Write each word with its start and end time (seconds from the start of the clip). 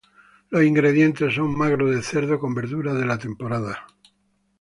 Los 0.49 0.63
ingredientes 0.63 1.35
son: 1.35 1.55
magro 1.55 1.87
de 1.87 2.01
cerdo, 2.01 2.39
con 2.39 2.55
verduras 2.55 2.95
de 2.97 3.05
la 3.05 3.19
temporada. 3.19 3.85